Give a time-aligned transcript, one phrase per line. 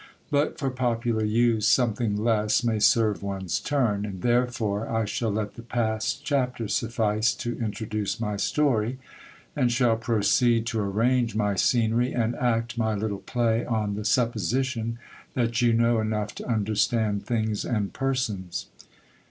[0.31, 5.53] But for popular use, something less may serve one's turn, and therefore I shall let
[5.53, 8.97] the past chapter suffice to introduce my story,
[9.55, 14.97] and shall proceed to arrange my scenery and act my little play on the supposition
[15.35, 18.69] that you know enough to understand things and persons.